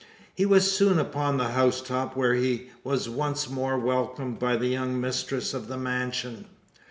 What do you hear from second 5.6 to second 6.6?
the mansion.